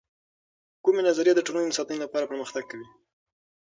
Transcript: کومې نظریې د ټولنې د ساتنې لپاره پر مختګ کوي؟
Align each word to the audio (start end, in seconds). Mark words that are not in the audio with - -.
کومې 0.83 1.01
نظریې 1.07 1.33
د 1.35 1.41
ټولنې 1.47 1.67
د 1.69 1.73
ساتنې 1.77 1.99
لپاره 2.01 2.27
پر 2.29 2.35
مختګ 2.43 2.63
کوي؟ 2.71 2.87